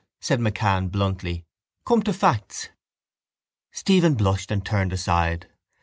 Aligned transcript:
said 0.19 0.39
MacCann 0.39 0.89
bluntly. 0.89 1.45
Come 1.85 2.01
to 2.01 2.11
facts. 2.11 2.69
Stephen 3.71 4.15
blushed 4.15 4.49
and 4.49 4.65
turned 4.65 4.91
aside. 4.93 5.45